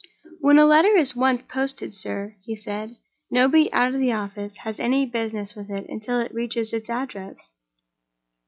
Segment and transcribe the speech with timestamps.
[0.39, 2.89] "When a letter is once posted, sir," he said,
[3.29, 7.51] "nobody out of the office has any business with it until it reaches its address."